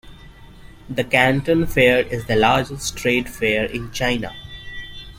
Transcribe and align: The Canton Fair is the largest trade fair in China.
The 0.89 1.03
Canton 1.03 1.67
Fair 1.67 2.07
is 2.07 2.25
the 2.25 2.35
largest 2.35 2.97
trade 2.97 3.29
fair 3.29 3.65
in 3.65 3.91
China. 3.91 4.33